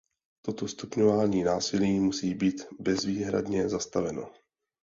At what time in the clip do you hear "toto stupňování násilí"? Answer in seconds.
0.41-1.99